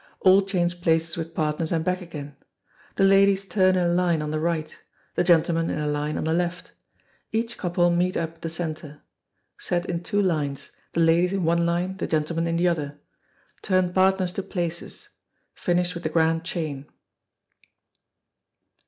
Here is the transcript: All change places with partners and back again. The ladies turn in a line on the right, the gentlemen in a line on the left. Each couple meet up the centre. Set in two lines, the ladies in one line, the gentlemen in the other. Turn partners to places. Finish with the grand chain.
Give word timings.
All 0.21 0.41
change 0.41 0.81
places 0.81 1.15
with 1.15 1.35
partners 1.35 1.71
and 1.71 1.85
back 1.85 2.01
again. 2.01 2.35
The 2.95 3.03
ladies 3.03 3.45
turn 3.47 3.75
in 3.75 3.85
a 3.85 3.93
line 3.93 4.23
on 4.23 4.31
the 4.31 4.39
right, 4.39 4.75
the 5.13 5.23
gentlemen 5.23 5.69
in 5.69 5.77
a 5.77 5.85
line 5.85 6.17
on 6.17 6.23
the 6.23 6.33
left. 6.33 6.71
Each 7.31 7.55
couple 7.55 7.87
meet 7.91 8.17
up 8.17 8.41
the 8.41 8.49
centre. 8.49 9.03
Set 9.59 9.85
in 9.87 10.01
two 10.01 10.19
lines, 10.19 10.71
the 10.93 11.01
ladies 11.01 11.33
in 11.33 11.43
one 11.43 11.67
line, 11.67 11.97
the 11.97 12.07
gentlemen 12.07 12.47
in 12.47 12.57
the 12.57 12.67
other. 12.67 12.99
Turn 13.61 13.93
partners 13.93 14.33
to 14.33 14.41
places. 14.41 15.09
Finish 15.53 15.93
with 15.93 16.01
the 16.01 16.09
grand 16.09 16.43
chain. 16.43 16.87